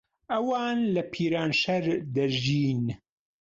[0.31, 2.83] ئەوان لە پیرانشار دەژین.